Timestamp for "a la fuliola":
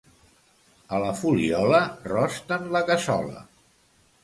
0.97-1.83